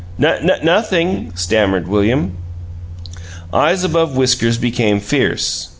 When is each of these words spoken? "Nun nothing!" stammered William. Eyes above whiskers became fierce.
"Nun 0.17 0.51
nothing!" 0.63 1.31
stammered 1.35 1.87
William. 1.87 2.35
Eyes 3.53 3.83
above 3.83 4.17
whiskers 4.17 4.57
became 4.57 4.99
fierce. 4.99 5.69